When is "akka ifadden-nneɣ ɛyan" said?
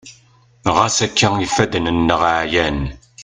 1.05-2.79